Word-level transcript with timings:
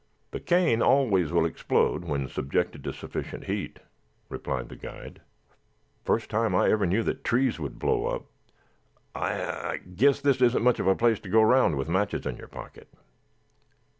"The 0.31 0.39
cane 0.39 0.81
always 0.81 1.31
will 1.31 1.45
explode 1.45 2.03
when 2.05 2.27
subjected 2.27 2.83
to 2.85 2.91
sufficient 2.91 3.43
heat," 3.43 3.77
replied 4.29 4.67
the 4.69 4.75
guide. 4.75 5.21
"First 6.03 6.27
time 6.27 6.55
I 6.55 6.71
ever 6.71 6.87
knew 6.87 7.03
that 7.03 7.23
trees 7.23 7.59
would 7.59 7.77
blow 7.77 8.07
up. 8.07 8.25
I 9.13 9.33
I 9.43 9.77
guess 9.77 10.19
this 10.19 10.41
isn't 10.41 10.63
much 10.63 10.79
of 10.79 10.87
a 10.87 10.95
place 10.95 11.19
to 11.19 11.29
go 11.29 11.43
around 11.43 11.75
with 11.77 11.87
matches 11.87 12.25
in 12.25 12.37
your 12.37 12.47
pocket. 12.47 12.91